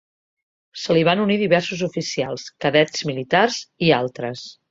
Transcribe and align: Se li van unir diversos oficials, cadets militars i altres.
Se 0.83 0.95
li 0.97 1.03
van 1.09 1.21
unir 1.25 1.35
diversos 1.41 1.83
oficials, 1.89 2.47
cadets 2.65 3.07
militars 3.13 3.61
i 3.89 3.95
altres. 4.01 4.43